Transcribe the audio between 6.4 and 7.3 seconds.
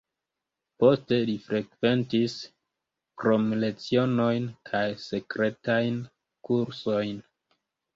kursojn.